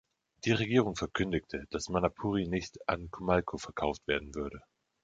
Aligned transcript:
Die 0.45 0.51
Regierung 0.51 0.95
verkündigte, 0.95 1.65
dass 1.69 1.87
Manapouri 1.89 2.47
nicht 2.47 2.89
an 2.89 3.11
Comalco 3.11 3.59
verkauft 3.59 4.01
werden 4.07 4.33
würde. 4.33 4.63